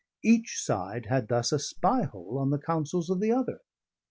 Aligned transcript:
Each 0.23 0.59
side 0.65 1.05
had 1.09 1.27
thus 1.27 1.51
a 1.51 1.59
spy 1.59 2.05
hole 2.05 2.39
on 2.39 2.49
the 2.49 2.57
counsels 2.57 3.11
of 3.11 3.19
the 3.19 3.31
other. 3.31 3.59